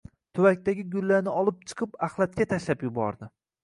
[0.37, 3.35] Tuvakdagi gullarni olib chiqib oxlatga tashlab yubordi.